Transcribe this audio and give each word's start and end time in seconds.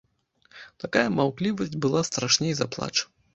Такая 0.83 1.03
маўклівасць 1.17 1.77
была 1.85 2.01
страшней 2.09 2.53
за 2.63 2.69
плач. 2.77 2.93